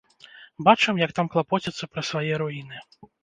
Бачым, 0.67 1.01
як 1.05 1.13
там 1.19 1.29
клапоцяцца 1.35 1.89
пра 1.93 2.05
свае 2.09 2.33
руіны. 2.45 2.81